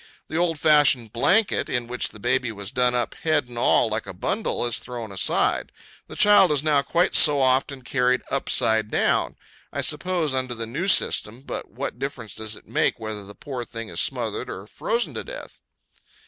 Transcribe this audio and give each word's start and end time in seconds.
The 0.29 0.35
old 0.35 0.57
fashioned 0.57 1.13
blanket, 1.13 1.69
in 1.69 1.85
which 1.85 2.09
the 2.09 2.17
baby 2.19 2.51
was 2.51 2.71
done 2.71 2.95
up 2.95 3.13
head 3.21 3.47
and 3.47 3.55
all, 3.55 3.87
like 3.87 4.07
a 4.07 4.15
bundle, 4.15 4.65
is 4.65 4.79
thrown 4.79 5.11
aside. 5.11 5.71
The 6.07 6.15
child 6.15 6.51
is 6.51 6.63
not 6.63 6.87
quite 6.87 7.15
so 7.15 7.39
often 7.39 7.83
carried 7.83 8.23
upside 8.31 8.89
down. 8.89 9.35
I 9.71 9.81
suppose, 9.81 10.33
under 10.33 10.55
the 10.55 10.65
new 10.65 10.87
system, 10.87 11.41
but 11.43 11.69
what 11.69 11.99
difference 11.99 12.33
does 12.33 12.55
it 12.55 12.67
make 12.67 12.99
whether 12.99 13.23
the 13.23 13.35
poor 13.35 13.63
thing 13.63 13.89
is 13.89 13.99
smothered 14.01 14.49
or 14.49 14.65
frozen 14.65 15.13
to 15.13 15.23
death? 15.23 15.59